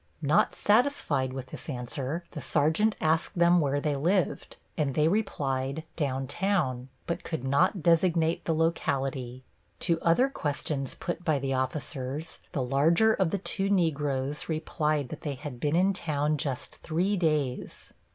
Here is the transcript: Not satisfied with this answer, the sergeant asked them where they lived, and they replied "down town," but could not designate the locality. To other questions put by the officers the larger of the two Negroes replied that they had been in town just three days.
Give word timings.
Not 0.23 0.55
satisfied 0.55 1.31
with 1.31 1.49
this 1.51 1.69
answer, 1.69 2.23
the 2.31 2.41
sergeant 2.41 2.95
asked 2.99 3.37
them 3.37 3.59
where 3.59 3.79
they 3.79 3.95
lived, 3.95 4.57
and 4.75 4.95
they 4.95 5.07
replied 5.07 5.83
"down 5.95 6.25
town," 6.25 6.89
but 7.05 7.23
could 7.23 7.43
not 7.43 7.83
designate 7.83 8.45
the 8.45 8.55
locality. 8.55 9.43
To 9.81 10.01
other 10.01 10.27
questions 10.27 10.95
put 10.95 11.23
by 11.23 11.37
the 11.37 11.53
officers 11.53 12.39
the 12.51 12.63
larger 12.63 13.13
of 13.13 13.29
the 13.29 13.37
two 13.37 13.69
Negroes 13.69 14.49
replied 14.49 15.09
that 15.09 15.21
they 15.21 15.35
had 15.35 15.59
been 15.59 15.75
in 15.75 15.93
town 15.93 16.37
just 16.37 16.77
three 16.77 17.15
days. 17.15 17.93